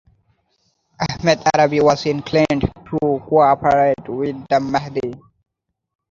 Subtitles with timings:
[1.09, 2.97] Ahmad Arabi was inclined to
[3.29, 5.13] cooperate with the Mahdi.